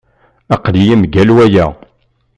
Aql-iyi 0.55 0.95
mgal 1.01 1.29
waya. 1.37 1.65